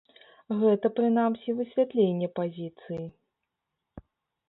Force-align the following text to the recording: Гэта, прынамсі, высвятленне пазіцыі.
Гэта, 0.61 0.91
прынамсі, 0.99 1.55
высвятленне 1.61 2.27
пазіцыі. 2.43 3.01